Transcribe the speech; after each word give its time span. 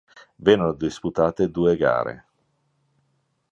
Vennero 0.37 0.73
disputate 0.73 1.51
due 1.51 1.75
gare. 1.77 2.25